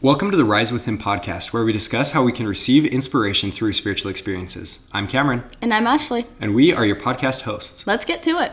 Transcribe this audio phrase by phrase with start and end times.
[0.00, 3.50] Welcome to the Rise with Him podcast, where we discuss how we can receive inspiration
[3.50, 4.86] through spiritual experiences.
[4.92, 6.26] I'm Cameron, And I'm Ashley.
[6.40, 7.86] and we are your podcast hosts.
[7.86, 8.52] Let's get to it.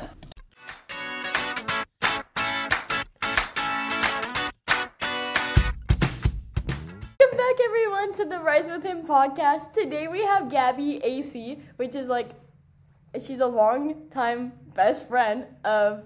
[7.20, 9.74] Welcome back, everyone, to the Rise with Him podcast.
[9.74, 12.32] Today we have Gabby Asay, which is like,
[13.22, 16.04] she's a long time best friend of,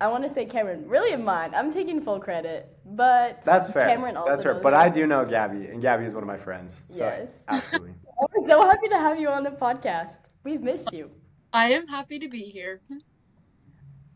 [0.00, 1.54] I want to say Cameron, really of mine.
[1.54, 3.86] I'm taking full credit, but That's fair.
[3.86, 4.54] Cameron also That's fair.
[4.54, 4.78] But me.
[4.78, 6.82] I do know Gabby, and Gabby is one of my friends.
[6.92, 7.44] So Yes.
[7.48, 7.94] absolutely.
[8.20, 10.18] We're so happy to have you on the podcast.
[10.44, 11.10] We've missed you.
[11.52, 12.80] I am happy to be here.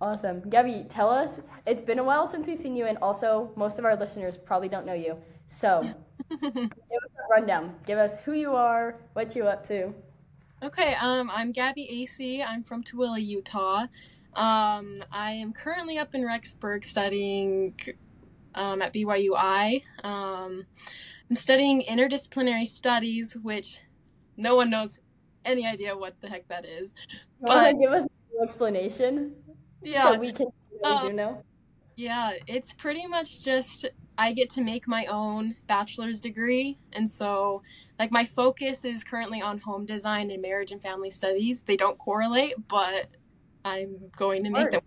[0.01, 0.41] Awesome.
[0.49, 3.85] Gabby, tell us, it's been a while since we've seen you, and also most of
[3.85, 5.17] our listeners probably don't know you.
[5.47, 5.83] So,
[6.31, 7.77] give us a rundown.
[7.87, 9.95] Give us who you are, what you up to.
[10.63, 12.45] Okay, um, I'm Gabby Asay.
[12.47, 13.87] I'm from Tooele, Utah.
[14.35, 17.75] Um, I am currently up in Rexburg studying
[18.55, 19.83] um, at BYUI.
[20.05, 20.67] Um,
[21.31, 23.81] I'm studying interdisciplinary studies, which
[24.37, 24.99] no one knows
[25.45, 26.95] any idea what the heck that is.
[27.41, 29.35] But- give us a little explanation
[29.83, 30.47] Yeah, so we can
[30.81, 31.43] what do Um, know?
[31.97, 33.87] Yeah, it's pretty much just
[34.19, 36.79] I get to make my own bachelor's degree.
[36.93, 37.63] And so,
[37.99, 41.63] like, my focus is currently on home design and marriage and family studies.
[41.63, 43.09] They don't correlate, but
[43.65, 44.81] I'm going to make them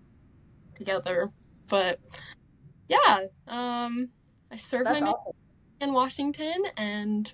[0.76, 1.32] together.
[1.68, 2.00] But
[2.88, 4.10] yeah, um,
[4.52, 5.34] I served That's my awesome.
[5.80, 7.34] mission in Washington and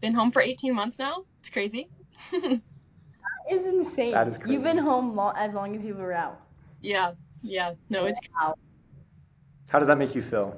[0.00, 1.24] been home for 18 months now.
[1.40, 1.88] It's crazy.
[2.32, 2.62] that
[3.50, 4.12] is insane.
[4.12, 4.54] That is crazy.
[4.54, 6.40] You've been home lo- as long as you were out.
[6.80, 7.12] yeah,
[7.42, 8.54] yeah, no, it's Wow.
[9.70, 10.56] How does that make you feel?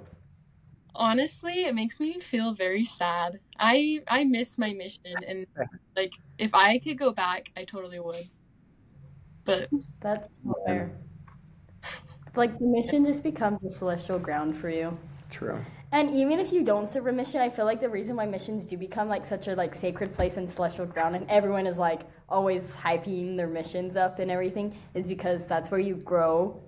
[0.94, 3.40] Honestly, it makes me feel very sad.
[3.58, 5.46] I I miss my mission and
[5.96, 8.28] like if I could go back, I totally would.
[9.44, 10.90] But That's so fair.
[12.36, 14.96] Like the mission just becomes a celestial ground for you.
[15.30, 15.64] True.
[15.92, 18.64] And even if you don't serve a mission, I feel like the reason why missions
[18.64, 22.02] do become like such a like sacred place and celestial ground, and everyone is like
[22.28, 26.62] always hyping their missions up and everything, is because that's where you grow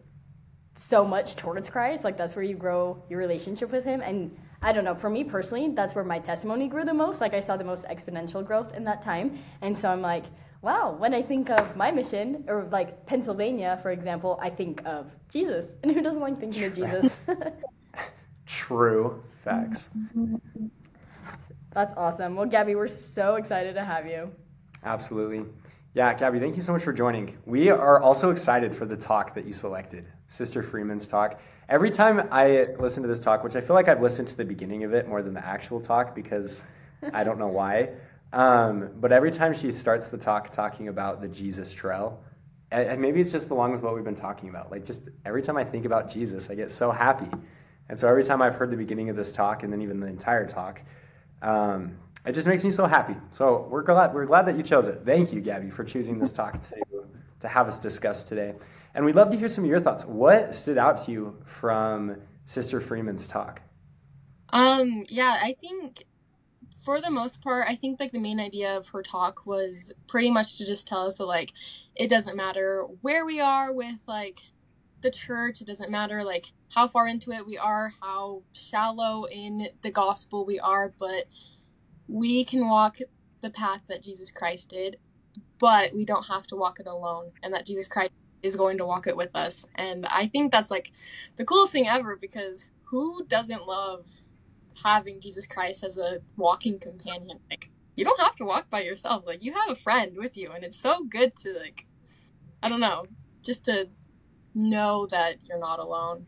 [0.75, 2.03] so much towards Christ.
[2.03, 4.01] Like that's where you grow your relationship with Him.
[4.01, 7.21] And I don't know, for me personally, that's where my testimony grew the most.
[7.21, 10.25] Like I saw the most exponential growth in that time, and so I'm like,
[10.63, 10.97] wow.
[10.99, 15.75] When I think of my mission, or like Pennsylvania, for example, I think of Jesus.
[15.83, 17.17] And who doesn't like thinking of Jesus?
[18.47, 19.23] True.
[19.45, 19.91] Facts.
[21.73, 22.37] That's awesome.
[22.37, 24.31] Well, Gabby, we're so excited to have you.
[24.85, 25.45] Absolutely.
[25.95, 27.37] Yeah, Gabby, thank you so much for joining.
[27.45, 31.41] We are also excited for the talk that you selected, Sister Freeman's talk.
[31.69, 34.45] Every time I listen to this talk, which I feel like I've listened to the
[34.45, 36.63] beginning of it more than the actual talk because
[37.13, 37.91] I don't know why,
[38.33, 42.23] um, but every time she starts the talk talking about the Jesus trail,
[42.71, 44.71] and and maybe it's just along with what we've been talking about.
[44.71, 47.29] Like, just every time I think about Jesus, I get so happy.
[47.89, 50.07] And so every time I've heard the beginning of this talk and then even the
[50.07, 50.81] entire talk,
[51.43, 53.17] um, it just makes me so happy.
[53.31, 55.03] So we're glad we're glad that you chose it.
[55.05, 56.83] Thank you, Gabby, for choosing this talk to
[57.41, 58.55] to have us discuss today.
[58.95, 60.05] And we'd love to hear some of your thoughts.
[60.05, 62.17] What stood out to you from
[62.47, 63.61] Sister Freeman's talk?
[64.51, 66.05] um yeah, I think
[66.83, 70.31] for the most part, I think like the main idea of her talk was pretty
[70.31, 71.53] much to just tell us that like
[71.95, 74.41] it doesn't matter where we are with like
[75.01, 79.69] the church, it doesn't matter like how far into it we are, how shallow in
[79.83, 81.27] the gospel we are, but
[82.09, 82.99] we can walk
[83.43, 84.99] the path that Jesus Christ did,
[85.59, 88.13] but we don't have to walk it alone, and that Jesus Christ
[88.43, 89.65] is going to walk it with us.
[89.77, 90.91] And I think that's like
[91.37, 94.05] the coolest thing ever because who doesn't love
[94.83, 97.39] having Jesus Christ as a walking companion?
[97.51, 100.51] Like, you don't have to walk by yourself, like, you have a friend with you,
[100.51, 101.87] and it's so good to, like,
[102.63, 103.07] I don't know,
[103.43, 103.89] just to
[104.55, 106.27] know that you're not alone.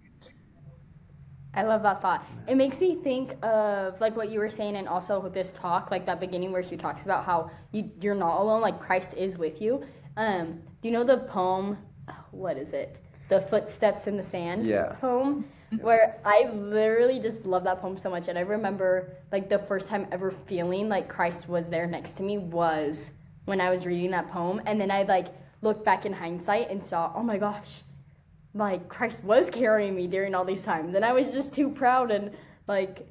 [1.56, 2.26] I love that thought.
[2.48, 5.90] It makes me think of like what you were saying, and also with this talk,
[5.90, 9.38] like that beginning where she talks about how you you're not alone, like Christ is
[9.38, 9.84] with you.
[10.16, 11.78] Um, do you know the poem?
[12.32, 13.00] What is it?
[13.28, 14.66] The footsteps in the sand.
[14.66, 14.96] Yeah.
[15.00, 15.44] Poem.
[15.80, 19.88] Where I literally just love that poem so much, and I remember like the first
[19.88, 23.12] time ever feeling like Christ was there next to me was
[23.44, 25.28] when I was reading that poem, and then I like
[25.62, 27.82] looked back in hindsight and saw, oh my gosh,
[28.54, 32.10] like Christ was carrying me during all these times, and I was just too proud
[32.10, 32.32] and
[32.66, 33.06] like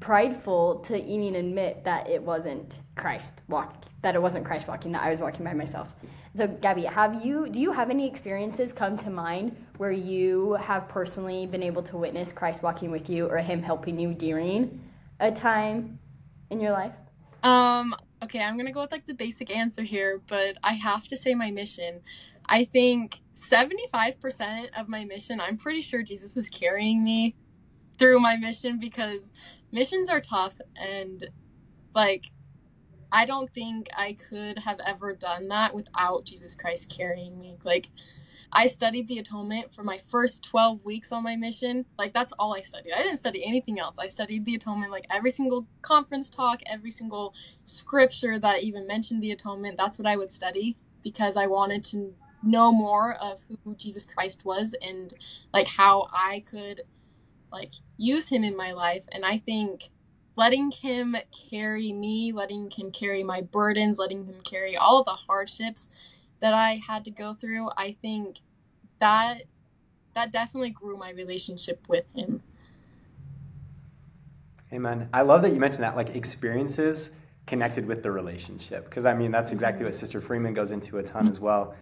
[0.00, 5.02] prideful to even admit that it wasn't Christ walk that it wasn't Christ walking that
[5.02, 5.94] I was walking by myself.
[6.34, 10.88] So Gabby, have you do you have any experiences come to mind where you have
[10.88, 14.80] personally been able to witness Christ walking with you or him helping you during
[15.20, 15.98] a time
[16.50, 16.94] in your life?
[17.42, 17.94] Um,
[18.24, 21.34] okay, I'm gonna go with like the basic answer here, but I have to say
[21.34, 22.02] my mission.
[22.46, 27.26] I think 75% of my mission, I'm pretty sure Jesus was carrying me.
[27.98, 29.30] through my mission because
[29.72, 31.28] missions are tough and
[31.94, 32.26] like
[33.14, 37.56] I don't think I could have ever done that without Jesus Christ carrying me.
[37.64, 37.88] Like
[38.52, 41.86] I studied the atonement for my first 12 weeks on my mission.
[41.98, 42.92] Like, that's all I studied.
[42.94, 43.96] I didn't study anything else.
[43.98, 47.34] I studied the atonement, like, every single conference talk, every single
[47.66, 49.76] scripture that even mentioned the atonement.
[49.76, 54.44] That's what I would study because I wanted to know more of who Jesus Christ
[54.44, 55.14] was and,
[55.52, 56.82] like, how I could,
[57.52, 59.04] like, use him in my life.
[59.12, 59.90] And I think
[60.36, 61.16] letting him
[61.50, 65.90] carry me, letting him carry my burdens, letting him carry all of the hardships
[66.40, 68.38] that I had to go through, I think
[69.00, 69.42] that
[70.14, 72.42] that definitely grew my relationship with him.
[74.72, 75.08] Amen.
[75.12, 77.10] I love that you mentioned that, like experiences
[77.46, 81.02] connected with the relationship, because I mean that's exactly what Sister Freeman goes into a
[81.02, 81.74] ton as well.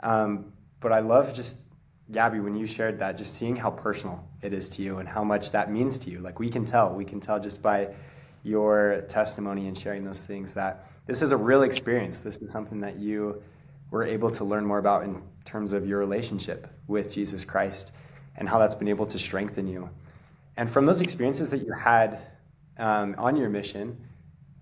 [0.00, 1.64] Um, but I love just
[2.10, 5.24] Gabby when you shared that, just seeing how personal it is to you and how
[5.24, 6.20] much that means to you.
[6.20, 7.94] Like we can tell, we can tell just by
[8.42, 12.20] your testimony and sharing those things that this is a real experience.
[12.20, 13.42] This is something that you
[13.90, 17.92] were able to learn more about in terms of your relationship with Jesus Christ
[18.36, 19.90] and how that's been able to strengthen you.
[20.56, 22.18] And from those experiences that you had
[22.78, 23.96] um, on your mission,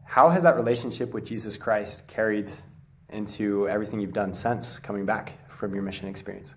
[0.05, 2.51] how has that relationship with Jesus Christ carried
[3.11, 6.55] into everything you've done since coming back from your mission experience?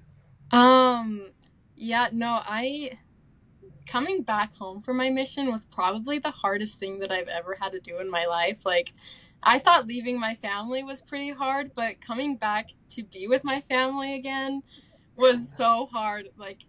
[0.52, 1.32] Um,
[1.76, 2.92] yeah, no, I
[3.88, 7.72] coming back home from my mission was probably the hardest thing that I've ever had
[7.72, 8.66] to do in my life.
[8.66, 8.94] Like,
[9.44, 13.62] I thought leaving my family was pretty hard, but coming back to be with my
[13.62, 14.64] family again
[15.16, 16.30] was so hard.
[16.38, 16.66] Like,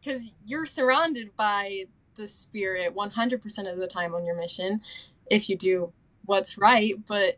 [0.00, 1.84] because you're surrounded by
[2.16, 4.80] the spirit 100% of the time on your mission
[5.30, 5.92] if you do
[6.24, 7.36] what's right, but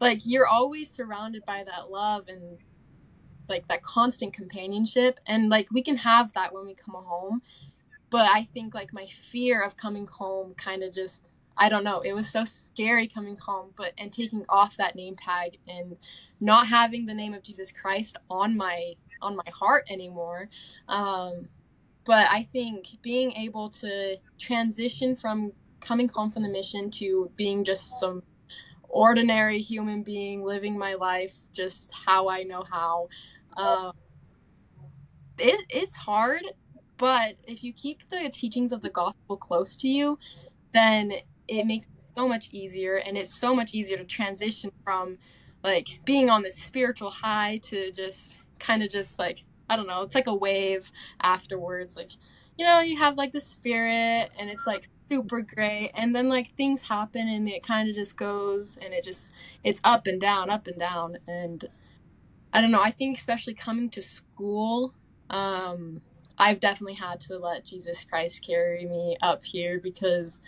[0.00, 2.58] like you're always surrounded by that love and
[3.48, 7.42] like that constant companionship and like we can have that when we come home
[8.10, 11.24] but i think like my fear of coming home kind of just
[11.58, 12.00] I don't know.
[12.00, 15.96] It was so scary coming home, but and taking off that name tag and
[16.40, 20.48] not having the name of Jesus Christ on my on my heart anymore.
[20.88, 21.48] Um,
[22.04, 27.64] but I think being able to transition from coming home from the mission to being
[27.64, 28.22] just some
[28.88, 33.08] ordinary human being living my life just how I know how.
[33.58, 33.92] Um,
[35.38, 36.42] it, it's hard,
[36.96, 40.18] but if you keep the teachings of the gospel close to you,
[40.72, 41.12] then
[41.48, 45.18] it makes it so much easier and it's so much easier to transition from
[45.62, 50.02] like being on this spiritual high to just kind of just like I don't know,
[50.02, 50.90] it's like a wave
[51.20, 51.94] afterwards.
[51.94, 52.12] Like,
[52.56, 56.54] you know, you have like the spirit and it's like super great and then like
[56.56, 59.32] things happen and it kind of just goes and it just
[59.64, 61.66] it's up and down, up and down and
[62.52, 64.94] I don't know, I think especially coming to school
[65.30, 66.00] um
[66.38, 70.40] I've definitely had to let Jesus Christ carry me up here because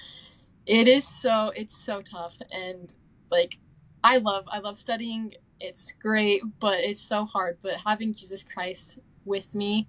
[0.66, 2.92] it is so it's so tough and
[3.30, 3.58] like
[4.02, 5.34] I love I love studying.
[5.60, 7.58] It's great, but it's so hard.
[7.60, 9.88] But having Jesus Christ with me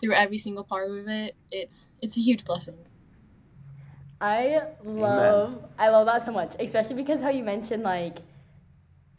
[0.00, 2.76] through every single part of it, it's it's a huge blessing.
[4.20, 5.68] I love Amen.
[5.78, 8.18] I love that so much, especially because how you mentioned like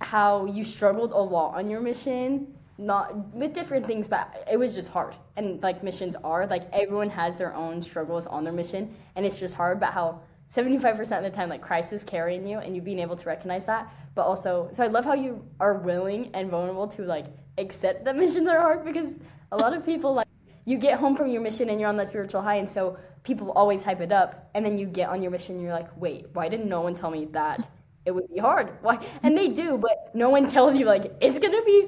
[0.02, 4.74] how you struggled a lot on your mission, not with different things, but it was
[4.74, 5.16] just hard.
[5.36, 9.40] And like missions are, like everyone has their own struggles on their mission, and it's
[9.40, 9.80] just hard.
[9.80, 13.16] But how 75% of the time like christ was carrying you and you being able
[13.16, 17.04] to recognize that but also so i love how you are willing and vulnerable to
[17.04, 17.28] like
[17.58, 19.16] accept that missions are hard because
[19.52, 20.28] a lot of people like
[20.66, 23.52] you get home from your mission and you're on that spiritual high and so people
[23.52, 26.26] always hype it up and then you get on your mission and you're like wait
[26.34, 27.70] why didn't no one tell me that
[28.10, 31.40] it would be hard why and they do but no one tells you like it's
[31.40, 31.80] gonna be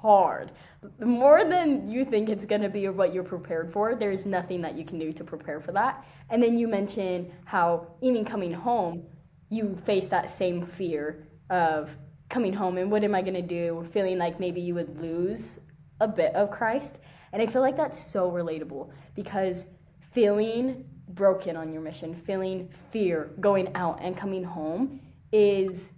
[0.00, 0.52] hard
[1.00, 3.94] more than you think it's to be or what you're prepared for.
[3.94, 6.04] There's nothing that you can do to prepare for that.
[6.30, 9.04] And then you mentioned how even coming home,
[9.50, 11.96] you face that same fear of
[12.28, 13.84] coming home and what am I to do?
[13.90, 15.58] Feeling like maybe you would lose
[16.00, 16.98] a bit of Christ.
[17.32, 19.66] And I feel like that's so relatable because
[20.00, 25.00] feeling broken on your mission, feeling fear going out and coming home
[25.32, 25.92] is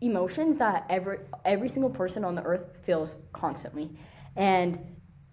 [0.00, 3.90] emotions that every every single person on the earth feels constantly.
[4.36, 4.78] And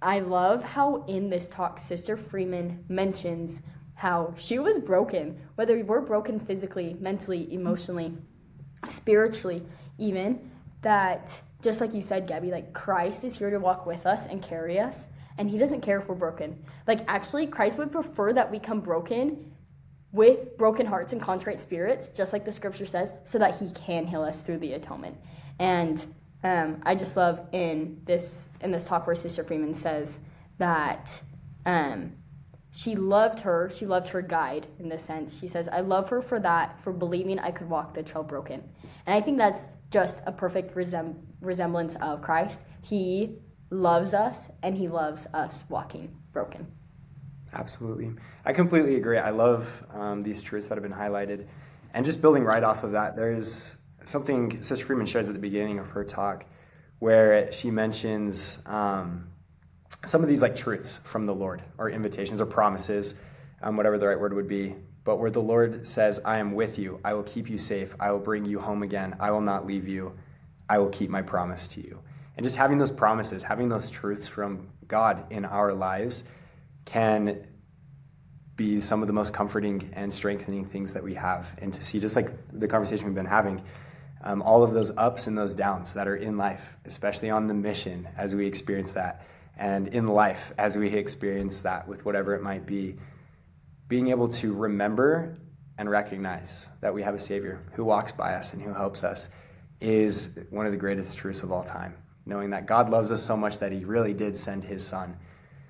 [0.01, 3.61] I love how in this talk, Sister Freeman mentions
[3.95, 8.17] how she was broken, whether we're broken physically, mentally, emotionally,
[8.87, 9.63] spiritually,
[9.97, 14.27] even, that just like you said, Gabby, like Christ is here to walk with us
[14.27, 16.63] and carry us, and He doesn't care if we're broken.
[16.87, 19.51] Like, actually, Christ would prefer that we come broken
[20.15, 24.07] with broken hearts and contrite spirits, just like the scripture says, so that He can
[24.07, 25.17] heal us through the atonement.
[25.59, 26.03] And
[26.41, 30.21] um, I just love in this in this talk where Sister Freeman says
[30.57, 31.21] that
[31.65, 32.13] um,
[32.73, 33.69] she loved her.
[33.73, 35.37] She loved her guide in this sense.
[35.37, 38.63] She says, I love her for that, for believing I could walk the trail broken.
[39.05, 42.63] And I think that's just a perfect resem- resemblance of Christ.
[42.81, 43.37] He
[43.69, 46.67] loves us and he loves us walking broken.
[47.55, 48.11] Absolutely.
[48.43, 49.17] I completely agree.
[49.17, 51.47] I love um, these truths that have been highlighted.
[51.93, 55.79] And just building right off of that, there's something Sister Freeman shares at the beginning
[55.79, 56.45] of her talk
[56.99, 59.29] where she mentions um,
[60.03, 63.15] some of these like truths from the Lord or invitations or promises,
[63.61, 64.75] um, whatever the right word would be.
[65.05, 68.11] But where the Lord says, I am with you, I will keep you safe, I
[68.11, 70.17] will bring you home again, I will not leave you,
[70.67, 72.01] I will keep my promise to you.
[72.35, 76.23] And just having those promises, having those truths from God in our lives
[76.85, 77.45] can
[78.55, 81.53] be some of the most comforting and strengthening things that we have.
[81.61, 83.61] And to see, just like the conversation we've been having,
[84.23, 87.53] um, all of those ups and those downs that are in life, especially on the
[87.53, 89.25] mission as we experience that,
[89.57, 92.95] and in life as we experience that with whatever it might be,
[93.87, 95.37] being able to remember
[95.77, 99.29] and recognize that we have a Savior who walks by us and who helps us
[99.81, 101.93] is one of the greatest truths of all time.
[102.25, 105.17] Knowing that God loves us so much that He really did send His Son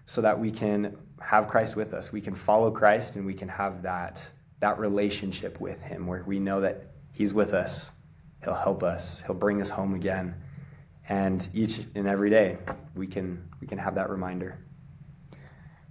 [0.06, 2.12] so that we can have Christ with us.
[2.12, 4.28] We can follow Christ and we can have that,
[4.60, 7.92] that relationship with Him where we know that He's with us.
[8.44, 9.22] He'll help us.
[9.26, 10.36] He'll bring us home again.
[11.08, 12.58] And each and every day
[12.96, 14.60] we can we can have that reminder.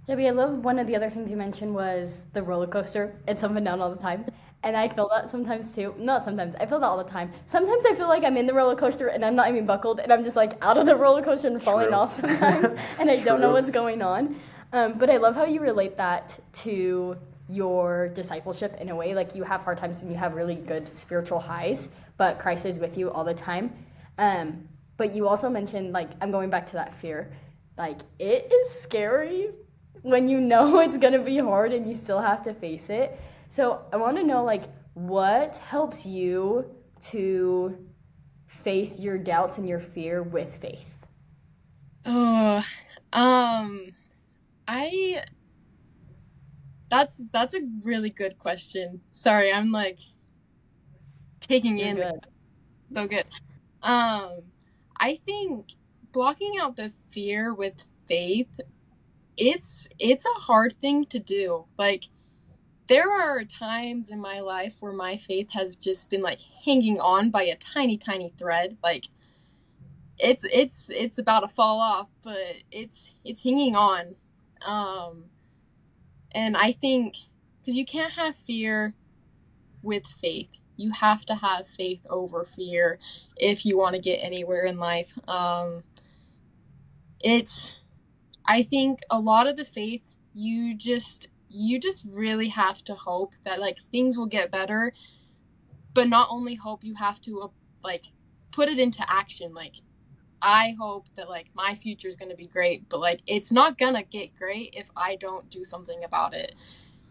[0.07, 3.19] But I love one of the other things you mentioned was the roller coaster.
[3.27, 4.25] It's up and down all the time.
[4.65, 5.93] And I feel that sometimes too.
[5.95, 6.55] Not sometimes.
[6.59, 7.31] I feel that all the time.
[7.45, 10.11] Sometimes I feel like I'm in the roller coaster and I'm not even buckled and
[10.11, 11.95] I'm just like out of the roller coaster and falling True.
[11.95, 14.35] off sometimes and I don't know what's going on.
[14.73, 17.15] Um, but I love how you relate that to
[17.47, 19.13] your discipleship in a way.
[19.13, 22.79] Like you have hard times and you have really good spiritual highs, but Christ is
[22.79, 23.71] with you all the time.
[24.17, 24.67] Um,
[24.97, 27.31] but you also mentioned like I'm going back to that fear.
[27.77, 29.51] Like it is scary
[30.01, 33.19] when you know it's gonna be hard and you still have to face it.
[33.55, 34.63] So I want to know like
[34.95, 36.75] what helps you
[37.11, 37.87] to
[38.47, 40.97] face your doubts and your fear with faith.
[42.05, 42.65] Oh,
[43.13, 43.91] um,
[44.67, 45.23] I.
[46.91, 48.99] That's that's a really good question.
[49.11, 49.99] Sorry, I'm like
[51.39, 52.27] taking You're in good.
[52.93, 53.25] so good.
[53.81, 54.51] Um,
[54.99, 55.69] I think
[56.11, 58.59] blocking out the fear with faith,
[59.37, 61.67] it's it's a hard thing to do.
[61.77, 62.09] Like
[62.87, 67.31] there are times in my life where my faith has just been like hanging on
[67.31, 68.77] by a tiny tiny thread.
[68.83, 69.05] Like
[70.17, 72.37] it's it's it's about to fall off, but
[72.71, 74.15] it's it's hanging on.
[74.61, 75.25] Um
[76.33, 77.15] and I think
[77.65, 78.93] cuz you can't have fear
[79.81, 80.49] with faith.
[80.77, 82.99] You have to have faith over fear
[83.37, 85.17] if you want to get anywhere in life.
[85.27, 85.83] Um
[87.23, 87.77] it's
[88.47, 93.33] I think a lot of the faith you just you just really have to hope
[93.45, 94.93] that like things will get better.
[95.93, 97.47] But not only hope you have to uh,
[97.83, 98.05] like
[98.51, 99.53] put it into action.
[99.53, 99.75] Like
[100.41, 103.77] i hope that like my future is going to be great but like it's not
[103.77, 106.53] going to get great if i don't do something about it.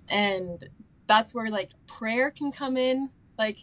[0.09, 0.69] And
[1.07, 3.11] that's where like prayer can come in.
[3.39, 3.59] Like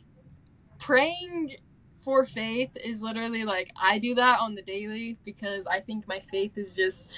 [0.80, 1.56] praying
[2.04, 6.22] for faith is literally like i do that on the daily because i think my
[6.32, 7.10] faith is just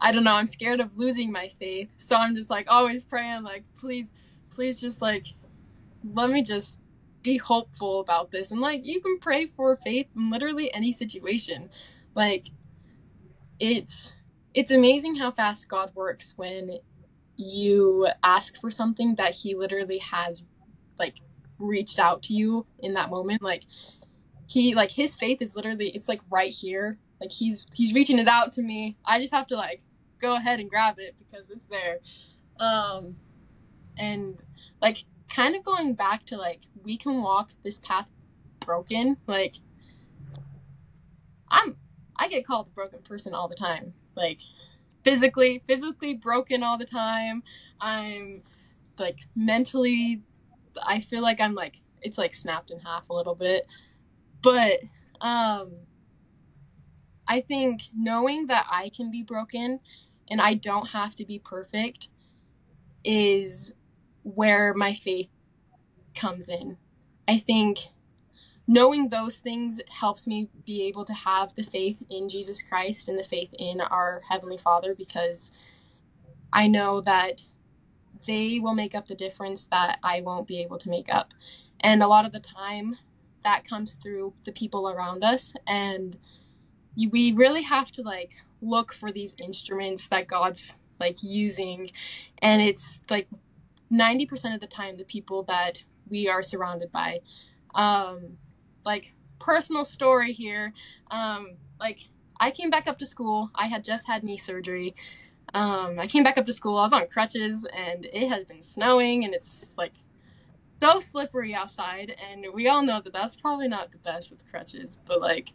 [0.00, 1.90] I don't know, I'm scared of losing my faith.
[1.98, 4.12] So I'm just like always praying, like, please,
[4.50, 5.26] please just like,
[6.04, 6.80] let me just
[7.22, 8.50] be hopeful about this.
[8.50, 11.70] And like, you can pray for faith in literally any situation.
[12.14, 12.48] Like,
[13.58, 14.16] it's,
[14.54, 16.78] it's amazing how fast God works when
[17.36, 20.46] you ask for something that He literally has,
[20.98, 21.16] like,
[21.58, 23.42] reached out to you in that moment.
[23.42, 23.64] Like,
[24.48, 26.98] He, like, His faith is literally, it's like right here.
[27.20, 28.96] Like, He's, He's reaching it out to me.
[29.04, 29.82] I just have to, like,
[30.20, 31.98] go ahead and grab it because it's there.
[32.58, 33.16] Um,
[33.96, 34.40] and
[34.80, 38.08] like kind of going back to like we can walk this path
[38.60, 39.16] broken.
[39.26, 39.56] Like
[41.50, 41.76] I'm
[42.16, 43.94] I get called a broken person all the time.
[44.14, 44.40] Like
[45.04, 47.42] physically, physically broken all the time.
[47.80, 48.42] I'm
[48.98, 50.22] like mentally
[50.84, 53.66] I feel like I'm like it's like snapped in half a little bit.
[54.42, 54.80] But
[55.20, 55.74] um
[57.26, 59.80] I think knowing that I can be broken
[60.30, 62.08] and I don't have to be perfect
[63.04, 63.74] is
[64.22, 65.30] where my faith
[66.14, 66.76] comes in.
[67.26, 67.78] I think
[68.66, 73.18] knowing those things helps me be able to have the faith in Jesus Christ and
[73.18, 75.52] the faith in our Heavenly Father because
[76.52, 77.48] I know that
[78.26, 81.28] they will make up the difference that I won't be able to make up.
[81.80, 82.96] And a lot of the time,
[83.44, 85.54] that comes through the people around us.
[85.66, 86.18] And
[86.96, 91.90] we really have to like look for these instruments that God's like using.
[92.40, 93.28] And it's like
[93.92, 97.20] 90% of the time the people that we are surrounded by.
[97.74, 98.38] Um
[98.84, 100.72] like personal story here.
[101.10, 102.00] Um like
[102.40, 103.50] i came back up to school.
[103.54, 104.94] I had just had knee surgery.
[105.54, 106.78] Um i came back up to school.
[106.78, 109.94] I was on crutches and it has been snowing and it's like
[110.80, 112.14] so slippery outside.
[112.30, 115.52] And we all know that that's probably not the best with crutches but like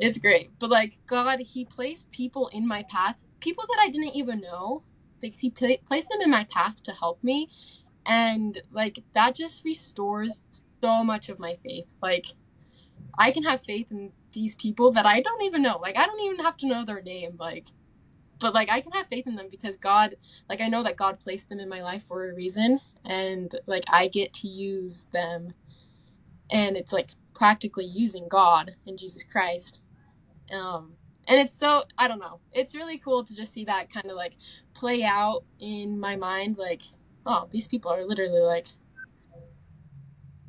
[0.00, 0.50] it's great.
[0.58, 4.84] But like god he placed people in my path people that i didn't even know.
[5.22, 7.50] Like he pla placed them in my path to help me.
[8.06, 10.42] And like that just restores
[10.82, 11.86] so much of my faith.
[12.02, 12.26] Like
[13.18, 15.78] i can have faith in these people that i don't even know.
[15.80, 17.68] Like i don't even have to know their name like
[18.40, 20.16] but like i can have faith in them because god
[20.48, 22.80] like i know that god placed them in my life for a reason.
[23.04, 25.54] And like i get to use them.
[26.50, 29.80] And it's like practically using god and jesus christ
[30.52, 30.92] um
[31.28, 34.16] and it's so i don't know it's really cool to just see that kind of
[34.16, 34.34] like
[34.74, 36.82] play out in my mind like
[37.26, 38.66] oh these people are literally like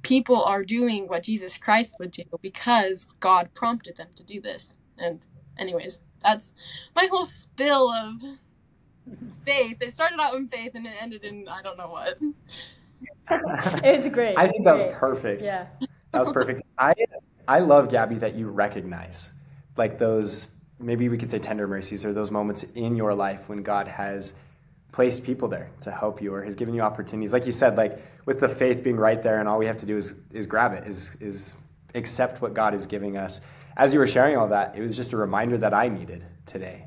[0.01, 4.77] people are doing what jesus christ would do because god prompted them to do this
[4.97, 5.21] and
[5.57, 6.53] anyways that's
[6.95, 8.21] my whole spill of
[9.45, 12.17] faith it started out in faith and it ended in i don't know what
[13.83, 14.37] it's great.
[14.37, 15.41] I think that was perfect.
[15.41, 15.67] Yeah.
[16.11, 16.61] That was perfect.
[16.77, 16.93] I
[17.47, 19.31] I love Gabby that you recognize
[19.81, 23.63] like those maybe we could say tender mercies or those moments in your life when
[23.63, 24.35] God has
[24.91, 27.33] placed people there to help you or has given you opportunities.
[27.33, 29.87] Like you said, like with the faith being right there and all we have to
[29.87, 31.55] do is is grab it, is is
[31.95, 33.41] accept what God is giving us.
[33.75, 36.85] As you were sharing all that, it was just a reminder that I needed today,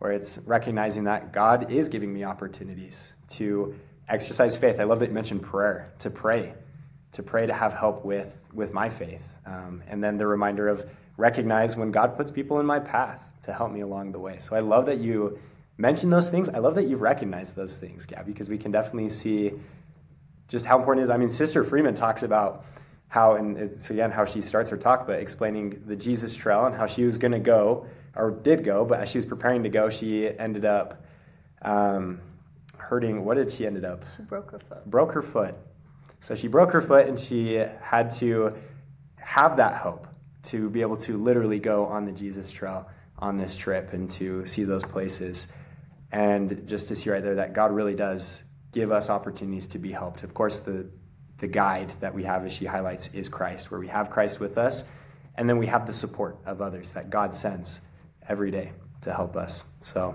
[0.00, 3.76] where it's recognizing that God is giving me opportunities to
[4.08, 4.80] exercise faith.
[4.80, 6.54] I love that you mentioned prayer, to pray,
[7.12, 10.84] to pray to have help with with my faith, um, and then the reminder of
[11.16, 14.38] recognize when God puts people in my path to help me along the way.
[14.38, 15.38] So I love that you
[15.76, 16.48] mentioned those things.
[16.48, 19.52] I love that you recognize those things, Gabby, because we can definitely see
[20.48, 21.10] just how important it is.
[21.10, 22.64] I mean, Sister Freeman talks about
[23.08, 26.74] how, and it's again how she starts her talk, but explaining the Jesus Trail and
[26.74, 29.68] how she was going to go or did go, but as she was preparing to
[29.68, 31.04] go, she ended up
[31.62, 32.20] um,
[32.76, 33.24] hurting.
[33.24, 34.04] What did she ended up?
[34.16, 34.90] She broke her foot.
[34.90, 35.56] Broke her foot.
[36.22, 38.56] So she broke her foot, and she had to
[39.16, 40.06] have that hope
[40.44, 44.46] to be able to literally go on the Jesus Trail on this trip and to
[44.46, 45.48] see those places.
[46.10, 49.92] And just to see right there that God really does give us opportunities to be
[49.92, 50.22] helped.
[50.22, 50.88] Of course, the
[51.38, 54.56] the guide that we have, as she highlights, is Christ, where we have Christ with
[54.56, 54.84] us,
[55.34, 57.80] and then we have the support of others that God sends
[58.28, 59.64] every day to help us.
[59.80, 60.14] So,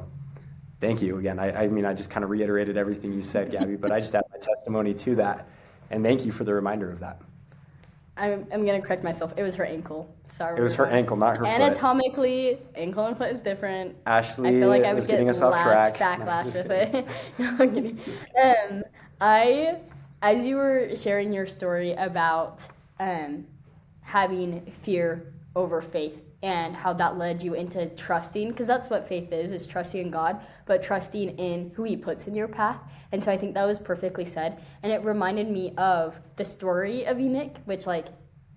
[0.79, 1.37] thank you again.
[1.37, 4.15] I, I mean, I just kind of reiterated everything you said, Gabby, but I just
[4.15, 5.49] add my testimony to that,
[5.89, 7.21] and thank you for the reminder of that.
[8.17, 9.33] I'm, I'm gonna correct myself.
[9.37, 10.13] It was her ankle.
[10.27, 10.57] Sorry.
[10.57, 11.53] It was her ankle, not her foot.
[11.53, 13.95] Anatomically, ankle and foot is different.
[14.05, 15.97] Ashley I feel like I was getting get us off track.
[15.97, 17.07] Backlash just with it.
[17.39, 17.99] no, I'm kidding.
[18.43, 18.83] Um,
[19.21, 19.77] I,
[20.21, 22.63] as you were sharing your story about
[22.99, 23.45] um,
[24.01, 29.33] having fear over faith and how that led you into trusting, because that's what faith
[29.33, 32.79] is, is trusting in God, but trusting in who He puts in your path.
[33.11, 34.61] And so I think that was perfectly said.
[34.81, 38.05] And it reminded me of the story of Enoch, which like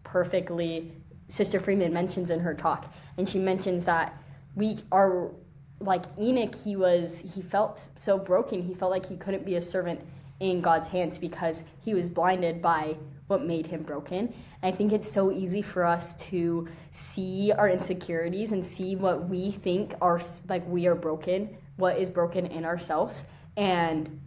[0.05, 0.93] perfectly
[1.27, 2.95] Sister Freeman mentions in her talk.
[3.19, 4.23] And she mentions that
[4.55, 5.33] we are
[5.81, 8.63] like Enoch, he was he felt so broken.
[8.63, 10.01] He felt like he couldn't be a servant
[10.39, 12.99] in God's hands because he was blinded by
[13.31, 14.35] what made him broken.
[14.63, 19.51] I think it's so easy for us to see our insecurities and see what we
[19.51, 23.25] think are like we are broken, what is broken in ourselves,
[23.57, 24.21] and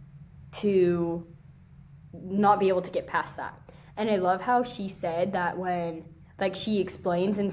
[0.52, 1.26] to
[2.12, 3.60] not be able to get past that.
[3.96, 6.04] And I love how she said that when
[6.40, 7.52] like she explains in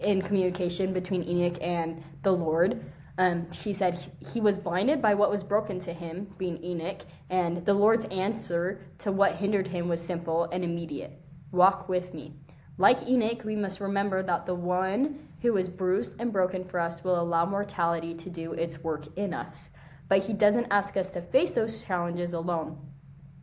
[0.00, 2.84] in communication between Enoch and the Lord.
[3.16, 4.00] Um, she said
[4.32, 8.80] he- was blinded by what was broken to him, being Enoch, and the Lord's answer
[8.98, 11.20] to what hindered him was simple and immediate
[11.52, 12.34] Walk with me.
[12.78, 17.04] Like Enoch, we must remember that the one who was bruised and broken for us
[17.04, 19.70] will allow mortality to do its work in us.
[20.08, 22.76] But he doesn't ask us to face those challenges alone.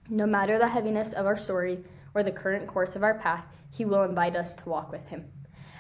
[0.10, 3.86] No matter the heaviness of our story or the current course of our path, He
[3.86, 5.32] will invite us to walk with Him.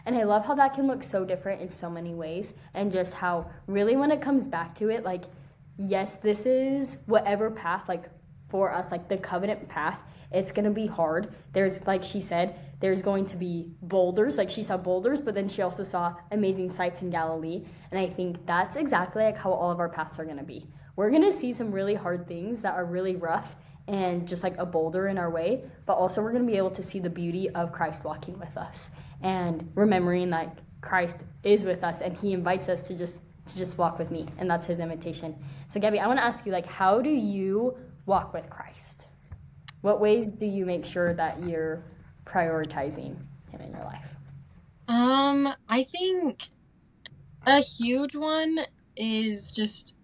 [0.06, 3.14] And I love how that can look so different in so many ways, and just
[3.14, 5.26] how really when it comes back to it, like,
[5.78, 8.06] yes, this is whatever path, like,
[8.48, 11.34] for us, like the covenant path, it's gonna be hard.
[11.54, 15.48] There's, like she said, there's going to be boulders, like she saw boulders, but then
[15.48, 17.64] she also saw amazing sights in Galilee.
[17.92, 20.68] And I think that's exactly like how all of our paths are gonna be.
[20.96, 23.56] We're gonna see some really hard things that are really rough
[23.88, 26.72] and just like a boulder in our way, but also we're going to be able
[26.72, 28.91] to see the beauty of Christ walking with us
[29.22, 33.78] and remembering like Christ is with us and he invites us to just to just
[33.78, 35.36] walk with me, and that's his invitation.
[35.67, 39.08] So, Gabby, I want to ask you, like, how do you walk with Christ?
[39.82, 41.84] What ways do you make sure that you're
[42.26, 43.17] prioritizing
[43.50, 44.15] him in your life?
[44.88, 46.50] Um, I think
[47.46, 48.60] a huge one
[48.96, 49.96] is just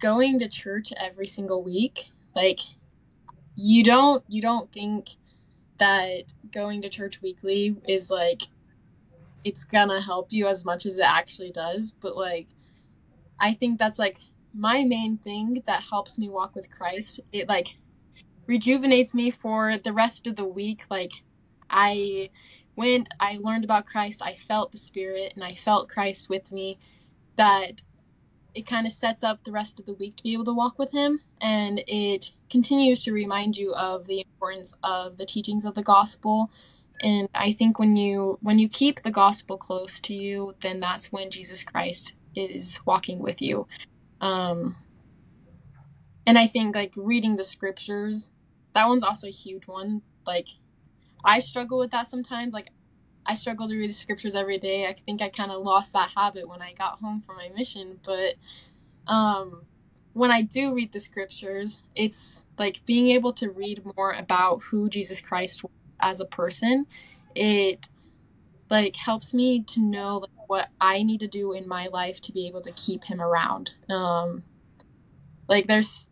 [0.00, 2.06] going to church every single week.
[2.34, 2.60] Like
[3.60, 5.08] you don't you don't think
[5.80, 8.42] that going to church weekly is like
[9.44, 12.46] it's gonna help you as much as it actually does, but like
[13.40, 14.18] I think that's like
[14.54, 17.18] my main thing that helps me walk with Christ.
[17.32, 17.76] It like
[18.46, 20.84] rejuvenates me for the rest of the week.
[20.88, 21.12] Like
[21.68, 22.30] I
[22.76, 26.78] went, I learned about Christ, I felt the Spirit, and I felt Christ with me.
[27.36, 27.82] That
[28.58, 30.80] it kind of sets up the rest of the week to be able to walk
[30.80, 35.76] with Him, and it continues to remind you of the importance of the teachings of
[35.76, 36.50] the gospel.
[37.00, 41.12] And I think when you when you keep the gospel close to you, then that's
[41.12, 43.68] when Jesus Christ is walking with you.
[44.20, 44.74] Um,
[46.26, 48.32] and I think like reading the scriptures,
[48.74, 50.02] that one's also a huge one.
[50.26, 50.48] Like
[51.24, 52.52] I struggle with that sometimes.
[52.52, 52.70] Like
[53.28, 54.86] I struggle to read the scriptures every day.
[54.86, 58.00] I think I kind of lost that habit when I got home from my mission,
[58.02, 58.34] but
[59.06, 59.62] um
[60.14, 64.88] when I do read the scriptures, it's like being able to read more about who
[64.88, 66.86] Jesus Christ was as a person.
[67.34, 67.86] It
[68.70, 72.32] like helps me to know like, what I need to do in my life to
[72.32, 73.72] be able to keep him around.
[73.90, 74.44] Um
[75.48, 76.08] like there's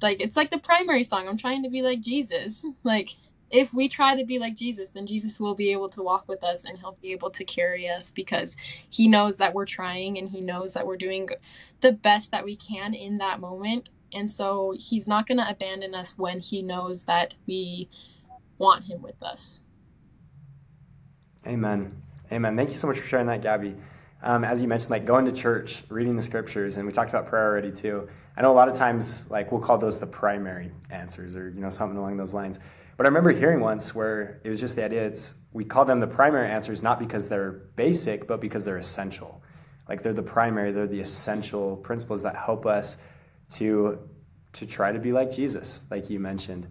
[0.00, 1.26] like it's like the primary song.
[1.26, 2.64] I'm trying to be like Jesus.
[2.84, 3.16] Like
[3.50, 6.44] if we try to be like Jesus, then Jesus will be able to walk with
[6.44, 8.56] us and he'll be able to carry us because
[8.90, 11.28] he knows that we're trying and he knows that we're doing
[11.80, 13.88] the best that we can in that moment.
[14.12, 17.88] And so he's not going to abandon us when he knows that we
[18.58, 19.62] want him with us.
[21.46, 22.02] Amen.
[22.30, 22.56] Amen.
[22.56, 23.74] Thank you so much for sharing that, Gabby.
[24.22, 27.26] Um, as you mentioned, like going to church, reading the scriptures, and we talked about
[27.26, 28.08] prayer already too.
[28.36, 31.60] I know a lot of times, like we'll call those the primary answers, or you
[31.60, 32.58] know something along those lines.
[32.98, 36.00] But I remember hearing once where it was just the idea it's we call them
[36.00, 39.40] the primary answers not because they're basic, but because they're essential.
[39.88, 42.98] Like they're the primary, they're the essential principles that help us
[43.52, 44.00] to
[44.54, 46.66] to try to be like Jesus, like you mentioned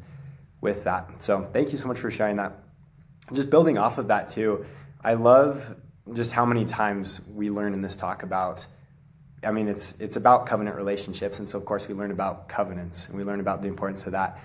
[0.60, 1.24] with that.
[1.24, 2.60] So thank you so much for sharing that.
[3.32, 4.66] Just building off of that too,
[5.02, 5.78] I love
[6.14, 8.66] just how many times we learn in this talk about
[9.46, 13.08] I mean it's it's about covenant relationships and so of course we learn about covenants
[13.08, 14.42] and we learn about the importance of that.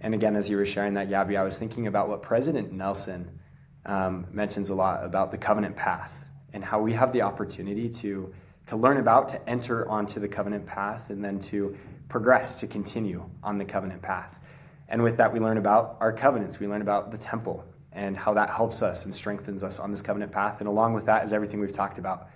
[0.00, 3.38] And again, as you were sharing that, Gabby, I was thinking about what President Nelson
[3.84, 8.32] um, mentions a lot about the covenant path and how we have the opportunity to,
[8.66, 11.76] to learn about, to enter onto the covenant path, and then to
[12.08, 14.40] progress, to continue on the covenant path.
[14.88, 16.58] And with that, we learn about our covenants.
[16.58, 20.02] We learn about the temple and how that helps us and strengthens us on this
[20.02, 20.60] covenant path.
[20.60, 22.28] And along with that is everything we've talked about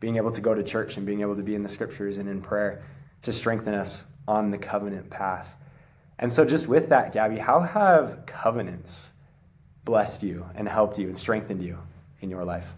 [0.00, 2.28] being able to go to church and being able to be in the scriptures and
[2.28, 2.82] in prayer
[3.22, 5.56] to strengthen us on the covenant path.
[6.18, 9.10] And so, just with that, Gabby, how have covenants
[9.84, 11.78] blessed you and helped you and strengthened you
[12.20, 12.74] in your life?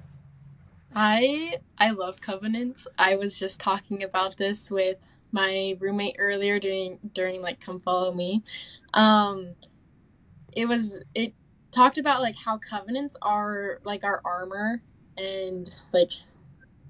[0.94, 2.86] I I love covenants.
[2.98, 4.98] I was just talking about this with
[5.32, 8.44] my roommate earlier during during like come follow me.
[8.94, 9.56] Um,
[10.52, 11.34] it was it
[11.72, 14.80] talked about like how covenants are like our armor
[15.18, 16.10] and like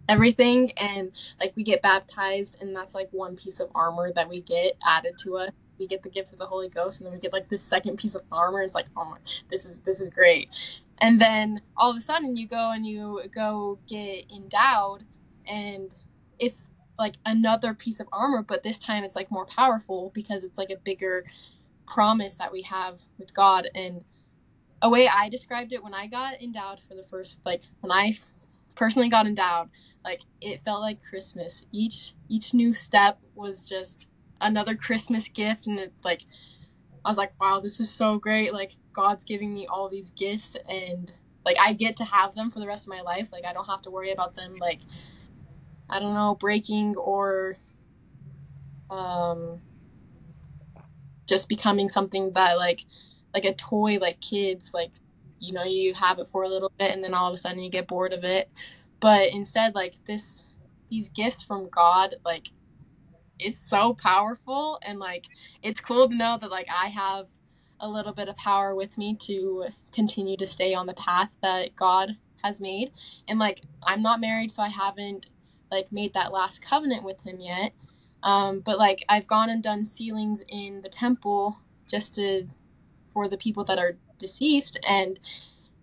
[0.08, 4.42] everything and like we get baptized and that's like one piece of armor that we
[4.42, 7.20] get added to us we get the gift of the Holy Ghost, and then we
[7.20, 8.62] get like this second piece of armor.
[8.62, 10.48] It's like, oh my, this is this is great.
[10.98, 15.04] And then all of a sudden, you go and you go get endowed,
[15.46, 15.90] and
[16.38, 20.58] it's like another piece of armor, but this time it's like more powerful because it's
[20.58, 21.24] like a bigger
[21.86, 23.68] promise that we have with God.
[23.74, 24.04] And
[24.80, 28.18] a way I described it when I got endowed for the first, like when I
[28.74, 29.70] personally got endowed,
[30.04, 31.66] like it felt like Christmas.
[31.72, 34.08] Each each new step was just
[34.44, 36.24] another Christmas gift, and it, like
[37.04, 38.52] I was like, wow, this is so great.
[38.52, 41.10] Like God's giving me all these gifts, and
[41.44, 43.30] like I get to have them for the rest of my life.
[43.32, 44.80] Like I don't have to worry about them like
[45.88, 47.56] I don't know breaking or
[48.90, 49.60] um
[51.26, 52.84] just becoming something that like
[53.32, 54.90] like a toy like kids like
[55.40, 57.62] you know you have it for a little bit and then all of a sudden
[57.62, 58.50] you get bored of it
[59.00, 60.46] but instead like this
[60.90, 62.50] these gifts from god like
[63.44, 65.26] it's so powerful and like
[65.62, 67.26] it's cool to know that like I have
[67.80, 71.76] a little bit of power with me to continue to stay on the path that
[71.76, 72.92] God has made.
[73.28, 75.26] And like I'm not married so I haven't
[75.70, 77.72] like made that last covenant with him yet.
[78.22, 82.46] Um, but like I've gone and done sealings in the temple just to
[83.12, 85.20] for the people that are deceased and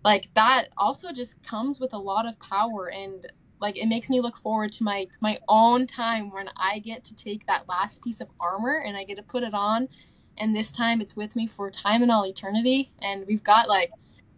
[0.04, 3.26] like that also just comes with a lot of power and
[3.62, 7.14] like it makes me look forward to my my own time when I get to
[7.14, 9.88] take that last piece of armor and I get to put it on.
[10.36, 12.90] And this time it's with me for time and all eternity.
[13.00, 13.92] And we've got like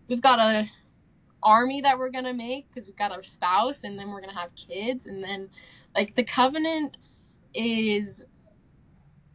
[0.09, 0.71] we've got a
[1.43, 4.33] army that we're going to make because we've got our spouse and then we're going
[4.33, 5.07] to have kids.
[5.07, 5.49] And then
[5.97, 6.99] like the covenant
[7.55, 8.25] is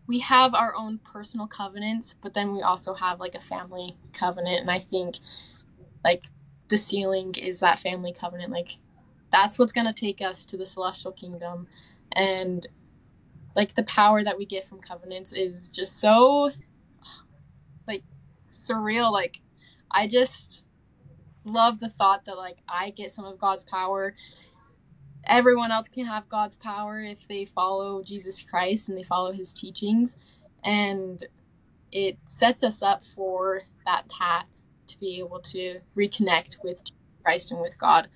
[0.05, 4.61] we have our own personal covenants but then we also have like a family covenant.
[4.61, 5.15] And I think
[6.03, 6.25] like
[6.67, 8.51] the sealing is that family covenant.
[8.51, 8.77] Like
[9.31, 11.67] that's what's going to take us to the celestial kingdom.
[12.13, 12.67] And
[13.55, 16.51] like the power that we get from covenants is just so
[17.87, 18.03] like
[18.47, 19.11] surreal.
[19.11, 19.41] Like
[19.91, 20.65] i just
[21.43, 24.15] love the thought that like i get some of god's power.
[25.25, 29.53] Everyone else can have god's power if they follow jesus christ and they follow his
[29.53, 30.17] teachings.
[30.63, 31.25] And
[31.91, 36.81] it sets us up for that path to be able to reconnect with
[37.23, 38.07] christ and with god.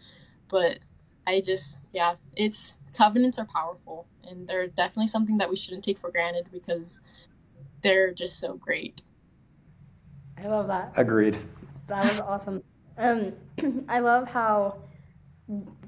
[0.49, 0.79] But
[1.25, 5.99] I just, yeah, it's covenants are powerful and they're definitely something that we shouldn't take
[5.99, 7.01] for granted because
[7.81, 9.01] they're just so great.
[10.37, 10.93] I love that.
[10.95, 11.37] Agreed.
[11.87, 12.61] That was awesome.
[12.97, 13.33] Um,
[13.89, 14.77] I love how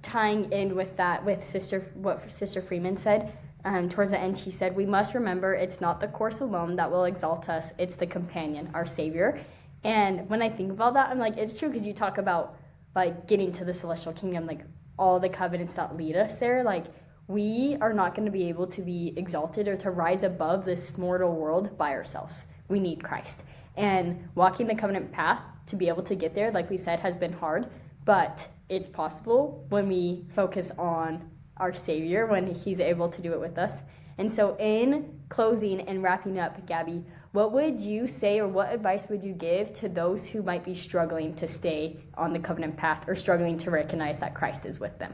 [0.01, 4.51] tying in with that with sister what sister Freeman said um, towards the end she
[4.51, 8.05] said we must remember it's not the course alone that will exalt us it's the
[8.05, 9.39] companion our savior
[9.83, 12.57] and when i think about that i'm like it's true because you talk about
[12.95, 14.61] like getting to the celestial kingdom like
[14.97, 16.85] all the covenants that lead us there, like
[17.27, 20.97] we are not going to be able to be exalted or to rise above this
[20.97, 22.47] mortal world by ourselves.
[22.67, 23.43] We need Christ.
[23.75, 27.15] And walking the covenant path to be able to get there, like we said, has
[27.15, 27.67] been hard,
[28.05, 33.39] but it's possible when we focus on our Savior, when He's able to do it
[33.39, 33.81] with us.
[34.17, 37.03] And so, in closing and wrapping up, Gabby,
[37.35, 40.73] what would you say or what advice would you give to those who might be
[40.73, 44.97] struggling to stay on the covenant path or struggling to recognize that Christ is with
[44.99, 45.13] them?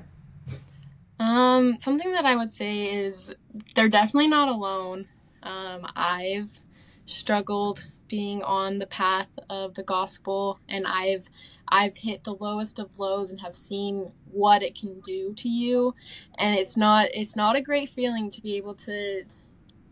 [1.20, 3.34] Um, something that I would say is
[3.74, 5.08] they're definitely not alone.
[5.42, 6.60] Um, I've
[7.06, 11.28] struggled being on the path of the gospel and I've
[11.70, 15.96] I've hit the lowest of lows and have seen what it can do to you
[16.38, 19.24] and it's not it's not a great feeling to be able to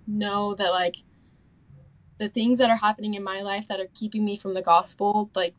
[0.05, 0.97] know that like
[2.19, 5.31] the things that are happening in my life that are keeping me from the gospel
[5.35, 5.55] like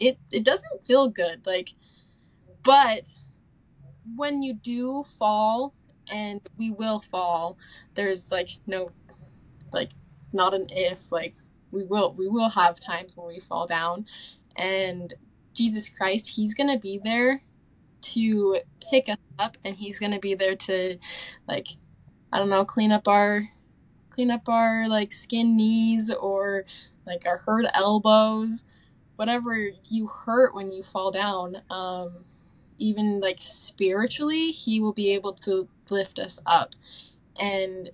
[0.00, 1.70] it it doesn't feel good like
[2.62, 3.02] but
[4.16, 5.74] when you do fall
[6.10, 7.58] and we will fall
[7.94, 8.88] there's like no
[9.72, 9.90] like
[10.32, 11.34] not an if like
[11.70, 14.06] we will we will have times where we fall down
[14.56, 15.14] and
[15.54, 17.42] jesus christ he's gonna be there
[18.00, 18.58] to
[18.90, 20.98] pick us up and he's gonna be there to
[21.46, 21.68] like
[22.32, 23.48] i don't know clean up our
[24.18, 26.64] clean up our like skin knees or
[27.06, 28.64] like our hurt elbows,
[29.14, 31.62] whatever you hurt when you fall down.
[31.70, 32.24] Um,
[32.78, 36.74] even like spiritually, he will be able to lift us up.
[37.38, 37.90] And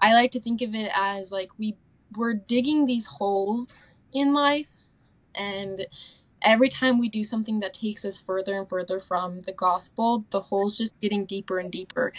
[0.00, 1.76] I like to think of it as like we
[2.16, 3.78] we're digging these holes
[4.12, 4.74] in life
[5.36, 5.86] and
[6.42, 10.40] every time we do something that takes us further and further from the gospel, the
[10.40, 12.12] hole's just getting deeper and deeper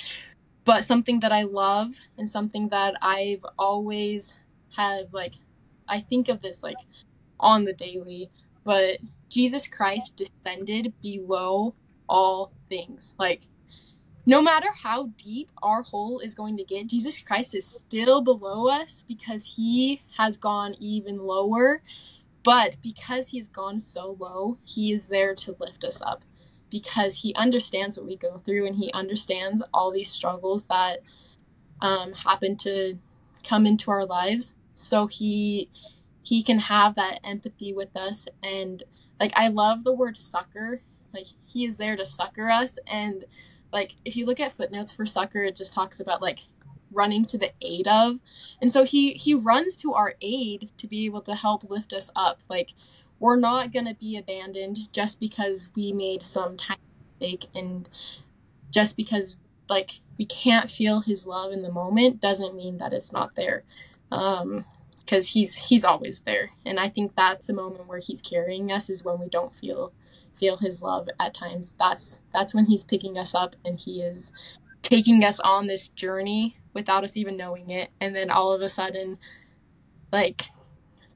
[0.69, 4.35] but something that I love and something that I've always
[4.75, 5.33] had like
[5.87, 6.77] I think of this like
[7.39, 8.29] on the daily,
[8.63, 11.73] but Jesus Christ descended below
[12.07, 13.15] all things.
[13.17, 13.47] Like
[14.27, 18.67] no matter how deep our hole is going to get, Jesus Christ is still below
[18.67, 21.81] us because he has gone even lower.
[22.43, 26.23] But because he has gone so low, he is there to lift us up
[26.69, 30.99] because he understands what we go through and he understands all these struggles that
[31.81, 32.95] um, happen to
[33.43, 34.55] come into our lives.
[34.73, 35.69] So he
[36.21, 38.83] he can have that empathy with us and
[39.19, 40.81] like i love the word succor.
[41.13, 43.25] like he is there to succor us and
[43.71, 46.39] like if you look at footnotes for succor it just talks about like
[46.91, 48.19] running to the aid of.
[48.61, 52.11] And so he he runs to our aid to be able to help lift us
[52.15, 52.41] up.
[52.49, 52.73] Like
[53.19, 56.79] we're not going to be abandoned just because we made some tiny
[57.19, 57.89] mistake and
[58.71, 59.37] just because
[59.69, 63.63] like we can't feel his love in the moment doesn't mean that it's not there.
[64.11, 64.65] Um
[64.99, 66.49] because he's he's always there.
[66.65, 69.91] And i think that's a moment where he's carrying us is when we don't feel
[70.35, 71.75] feel his love at times.
[71.77, 74.31] That's that's when he's picking us up and he is
[74.81, 77.89] taking us on this journey without us even knowing it.
[77.99, 79.17] And then all of a sudden
[80.11, 80.45] like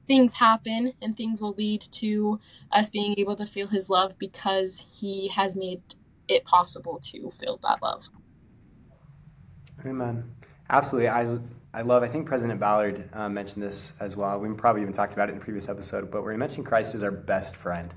[0.07, 2.39] things happen and things will lead to
[2.71, 5.81] us being able to feel his love because he has made
[6.27, 8.09] it possible to feel that love.
[9.85, 10.31] Amen.
[10.69, 11.09] Absolutely.
[11.09, 11.37] I,
[11.73, 14.39] I love, I think President Ballard uh, mentioned this as well.
[14.39, 16.95] We probably even talked about it in the previous episode, but where he mentioned Christ
[16.95, 17.93] is our best friend.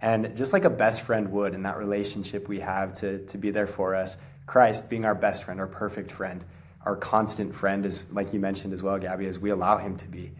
[0.00, 3.50] And just like a best friend would in that relationship we have to, to be
[3.50, 6.44] there for us, Christ being our best friend, our perfect friend,
[6.84, 10.06] our constant friend, is like you mentioned as well, Gabby, as we allow him to
[10.06, 10.32] be.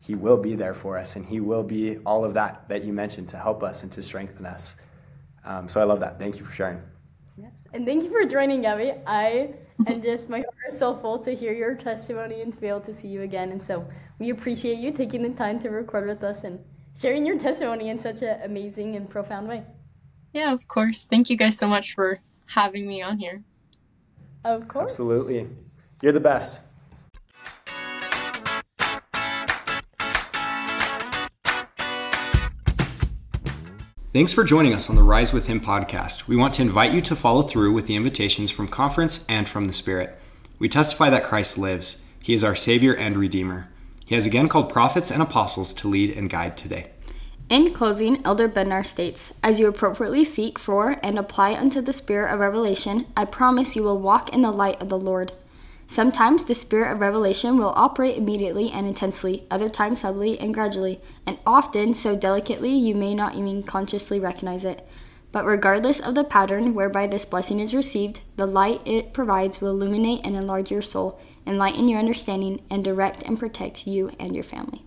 [0.00, 2.92] He will be there for us, and He will be all of that that you
[2.92, 4.76] mentioned to help us and to strengthen us.
[5.44, 6.18] Um, so I love that.
[6.18, 6.80] Thank you for sharing.
[7.36, 8.92] Yes, and thank you for joining, Gabby.
[9.06, 9.54] I
[9.86, 12.80] am just my heart is so full to hear your testimony and to be able
[12.80, 13.52] to see you again.
[13.52, 13.86] And so
[14.18, 16.58] we appreciate you taking the time to record with us and
[16.98, 19.64] sharing your testimony in such an amazing and profound way.
[20.32, 21.04] Yeah, of course.
[21.04, 23.42] Thank you guys so much for having me on here.
[24.44, 24.92] Of course.
[24.92, 25.48] Absolutely.
[26.02, 26.60] You're the best.
[34.16, 36.26] Thanks for joining us on the Rise with Him podcast.
[36.26, 39.66] We want to invite you to follow through with the invitations from conference and from
[39.66, 40.18] the Spirit.
[40.58, 42.08] We testify that Christ lives.
[42.22, 43.68] He is our Savior and Redeemer.
[44.06, 46.92] He has again called prophets and apostles to lead and guide today.
[47.50, 52.32] In closing, Elder Bednar states As you appropriately seek for and apply unto the Spirit
[52.32, 55.32] of revelation, I promise you will walk in the light of the Lord.
[55.88, 61.00] Sometimes the spirit of revelation will operate immediately and intensely, other times subtly and gradually,
[61.26, 64.86] and often so delicately you may not even consciously recognize it.
[65.30, 69.70] But regardless of the pattern whereby this blessing is received, the light it provides will
[69.70, 74.44] illuminate and enlarge your soul, enlighten your understanding, and direct and protect you and your
[74.44, 74.85] family.